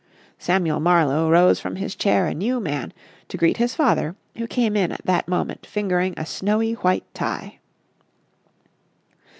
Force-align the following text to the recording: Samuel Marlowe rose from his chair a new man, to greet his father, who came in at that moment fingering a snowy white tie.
Samuel 0.39 0.79
Marlowe 0.79 1.29
rose 1.29 1.59
from 1.59 1.75
his 1.75 1.95
chair 1.95 2.25
a 2.25 2.33
new 2.33 2.59
man, 2.59 2.91
to 3.27 3.37
greet 3.37 3.57
his 3.57 3.75
father, 3.75 4.15
who 4.35 4.47
came 4.47 4.75
in 4.75 4.91
at 4.91 5.05
that 5.05 5.27
moment 5.27 5.63
fingering 5.63 6.15
a 6.17 6.25
snowy 6.25 6.73
white 6.73 7.03
tie. 7.13 7.59